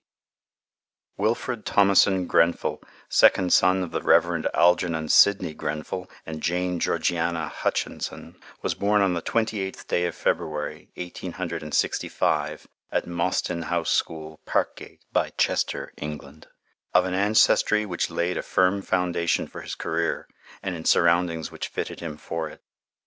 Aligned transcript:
G.). 1.17 1.21
Wilfred 1.21 1.63
Thomason 1.63 2.25
Grenfell, 2.25 2.81
second 3.07 3.53
son 3.53 3.83
of 3.83 3.91
the 3.91 4.01
Rev. 4.01 4.47
Algernon 4.51 5.09
Sydney 5.09 5.53
Grenfell 5.53 6.09
and 6.25 6.41
Jane 6.41 6.79
Georgiana 6.79 7.47
Hutchinson, 7.49 8.41
was 8.63 8.73
born 8.73 9.03
on 9.03 9.13
the 9.13 9.21
twenty 9.21 9.59
eighth 9.59 9.87
day 9.87 10.07
of 10.07 10.15
February, 10.15 10.89
eighteen 10.95 11.33
hundred 11.33 11.61
and 11.61 11.71
sixty 11.75 12.09
five, 12.09 12.67
at 12.91 13.05
Mostyn 13.05 13.61
House 13.61 13.91
School, 13.91 14.39
Parkgate, 14.47 15.01
by 15.13 15.29
Chester, 15.37 15.93
England, 15.97 16.47
of 16.95 17.05
an 17.05 17.13
ancestry 17.13 17.85
which 17.85 18.09
laid 18.09 18.37
a 18.37 18.41
firm 18.41 18.81
foundation 18.81 19.45
for 19.47 19.61
his 19.61 19.75
career 19.75 20.27
and 20.63 20.73
in 20.73 20.83
surroundings 20.83 21.51
which 21.51 21.67
fitted 21.67 21.99
him 21.99 22.17
for 22.17 22.49
it. 22.49 22.63